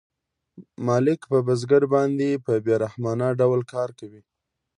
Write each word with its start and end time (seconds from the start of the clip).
مالک 0.87 1.21
په 1.31 1.37
بزګر 1.47 1.83
باندې 1.93 2.29
په 2.45 2.53
بې 2.65 2.73
رحمانه 2.83 3.27
ډول 3.39 3.61
کار 3.73 3.89
کوي 3.99 4.21